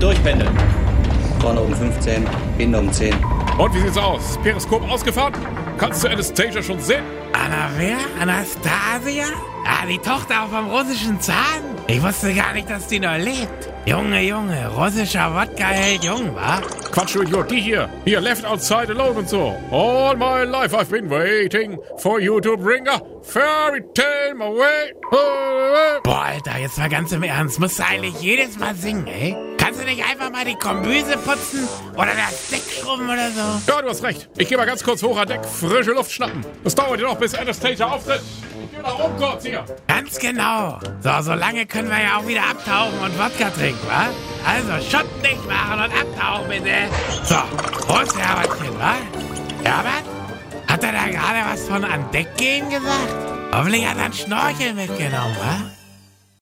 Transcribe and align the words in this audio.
durchpendeln. 0.00 0.50
Vorne 1.40 1.60
um 1.60 1.74
15, 1.74 2.26
hinten 2.58 2.74
um 2.74 2.92
10. 2.92 3.14
Und 3.58 3.74
wie 3.74 3.80
sieht's 3.80 3.98
aus? 3.98 4.38
Periskop 4.42 4.82
ausgefahren? 4.90 5.34
Kannst 5.78 6.04
du 6.04 6.08
Anastasia 6.08 6.62
schon 6.62 6.80
sehen? 6.80 7.04
Anna 7.32 7.70
wer? 7.76 7.98
Anastasia? 8.20 9.26
Ah, 9.66 9.86
die 9.86 9.98
Tochter 9.98 10.48
vom 10.50 10.70
russischen 10.70 11.20
Zahn? 11.20 11.62
Ich 11.86 12.02
wusste 12.02 12.34
gar 12.34 12.52
nicht, 12.52 12.68
dass 12.68 12.86
die 12.86 13.00
noch 13.00 13.16
lebt. 13.16 13.70
Junge, 13.86 14.22
Junge, 14.22 14.68
russischer 14.76 15.34
Wodka 15.34 15.64
hält 15.64 16.04
jung, 16.04 16.34
wa? 16.34 16.60
Quatsch, 16.92 17.14
du 17.14 17.22
Idiot, 17.22 17.50
die 17.50 17.60
hier. 17.60 17.88
Hier, 18.04 18.20
left 18.20 18.44
outside 18.44 18.90
alone 18.90 19.20
und 19.20 19.28
so. 19.28 19.54
All 19.70 20.16
my 20.16 20.44
life 20.44 20.74
I've 20.74 20.90
been 20.90 21.08
waiting 21.08 21.78
for 21.98 22.20
you 22.20 22.40
to 22.40 22.56
bring 22.56 22.86
a 22.88 23.00
fairy 23.22 23.82
tale 23.94 24.34
my 24.34 24.48
way. 24.48 24.94
Boah, 26.02 26.24
Alter, 26.24 26.58
jetzt 26.58 26.78
mal 26.78 26.88
ganz 26.88 27.12
im 27.12 27.22
Ernst. 27.22 27.58
Musst 27.58 27.78
du 27.78 27.84
eigentlich 27.84 28.20
jedes 28.20 28.58
Mal 28.58 28.74
singen, 28.74 29.06
ey? 29.06 29.36
Kannst 29.70 29.84
du 29.84 29.86
nicht 29.86 30.04
einfach 30.04 30.32
mal 30.32 30.44
die 30.44 30.56
Kombüse 30.56 31.16
putzen 31.16 31.68
oder 31.94 32.06
das 32.06 32.48
Deck 32.50 32.62
schrubben 32.82 33.08
oder 33.08 33.30
so? 33.30 33.70
Ja, 33.70 33.80
du 33.80 33.88
hast 33.88 34.02
recht. 34.02 34.28
Ich 34.36 34.48
geh 34.48 34.56
mal 34.56 34.66
ganz 34.66 34.82
kurz 34.82 35.00
hoch 35.00 35.16
an 35.16 35.28
Deck, 35.28 35.44
frische 35.44 35.92
Luft 35.92 36.10
schnappen. 36.10 36.44
Das 36.64 36.74
dauert 36.74 36.98
ja 36.98 37.06
noch, 37.06 37.16
bis 37.16 37.36
Anastasia 37.36 37.86
auftritt. 37.86 38.20
Ich 38.64 38.76
geh 38.76 38.82
nach 38.82 38.98
oben 38.98 39.16
kurz 39.16 39.44
hier. 39.44 39.64
Ganz 39.86 40.18
genau. 40.18 40.80
So, 41.04 41.22
so 41.22 41.34
lange 41.34 41.66
können 41.66 41.88
wir 41.88 42.02
ja 42.02 42.18
auch 42.18 42.26
wieder 42.26 42.42
abtauchen 42.50 42.98
und 42.98 43.16
Wodka 43.16 43.50
trinken, 43.50 43.86
wa? 43.86 44.08
Also, 44.44 44.90
Schott 44.90 45.06
nicht 45.22 45.46
machen 45.46 45.84
und 45.84 46.18
abtauchen, 46.18 46.48
bitte. 46.48 46.74
So, 47.22 47.36
Prost, 47.86 48.18
Herbertchen, 48.18 48.76
wa? 48.76 48.94
Herbert? 49.62 50.02
Hat 50.66 50.82
er 50.82 50.92
da 50.92 51.06
gerade 51.06 51.48
was 51.48 51.68
von 51.68 51.84
an 51.84 52.10
Deck 52.10 52.36
gehen 52.36 52.68
gesagt? 52.70 53.14
Hoffentlich 53.52 53.86
hat 53.86 53.98
er 53.98 54.06
einen 54.06 54.14
Schnorchel 54.14 54.74
mitgenommen, 54.74 55.36
wa? 55.38 55.79